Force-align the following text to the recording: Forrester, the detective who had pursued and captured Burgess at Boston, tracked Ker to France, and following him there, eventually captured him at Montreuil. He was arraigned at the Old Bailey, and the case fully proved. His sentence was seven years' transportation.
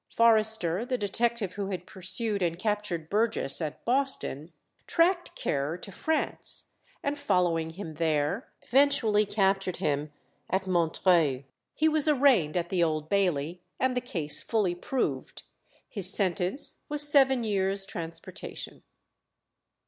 Forrester, 0.09 0.83
the 0.83 0.97
detective 0.97 1.53
who 1.53 1.67
had 1.69 1.85
pursued 1.85 2.41
and 2.41 2.57
captured 2.57 3.07
Burgess 3.07 3.61
at 3.61 3.85
Boston, 3.85 4.51
tracked 4.87 5.39
Ker 5.39 5.77
to 5.77 5.91
France, 5.91 6.71
and 7.03 7.19
following 7.19 7.69
him 7.69 7.93
there, 7.93 8.51
eventually 8.63 9.27
captured 9.27 9.77
him 9.77 10.11
at 10.49 10.65
Montreuil. 10.65 11.43
He 11.75 11.87
was 11.87 12.07
arraigned 12.07 12.57
at 12.57 12.69
the 12.69 12.83
Old 12.83 13.09
Bailey, 13.09 13.61
and 13.79 13.95
the 13.95 14.01
case 14.01 14.41
fully 14.41 14.73
proved. 14.73 15.43
His 15.87 16.11
sentence 16.11 16.77
was 16.89 17.07
seven 17.07 17.43
years' 17.43 17.85
transportation. 17.85 18.81